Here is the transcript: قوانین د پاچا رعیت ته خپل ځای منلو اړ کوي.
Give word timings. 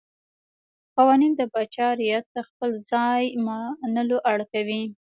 قوانین 0.95 1.33
د 1.37 1.41
پاچا 1.53 1.87
رعیت 1.99 2.25
ته 2.33 2.41
خپل 2.49 2.71
ځای 2.91 3.23
منلو 3.45 4.17
اړ 4.31 4.39
کوي. 4.51 4.83